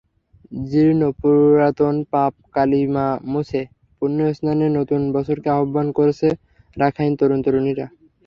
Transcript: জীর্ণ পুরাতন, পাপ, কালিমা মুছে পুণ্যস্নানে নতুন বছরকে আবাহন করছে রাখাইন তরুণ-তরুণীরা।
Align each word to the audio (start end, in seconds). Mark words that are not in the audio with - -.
জীর্ণ 0.65 1.01
পুরাতন, 1.19 1.95
পাপ, 2.11 2.33
কালিমা 2.55 3.07
মুছে 3.31 3.61
পুণ্যস্নানে 3.97 4.67
নতুন 4.77 5.01
বছরকে 5.15 5.49
আবাহন 5.55 5.87
করছে 5.97 6.27
রাখাইন 6.77 7.11
তরুণ-তরুণীরা। 7.19 7.85